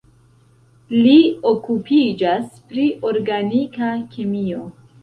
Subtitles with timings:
[0.99, 1.17] Li
[1.51, 4.69] okupiĝas pri organika kemio.